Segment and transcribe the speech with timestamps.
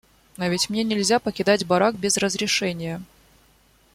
[0.37, 3.03] А ведь мне нельзя покидать барак без разрешения.